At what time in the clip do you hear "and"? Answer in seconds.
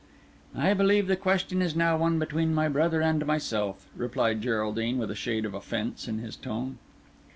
3.03-3.23